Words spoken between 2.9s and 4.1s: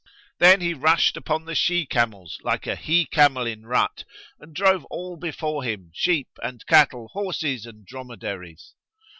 camel in rut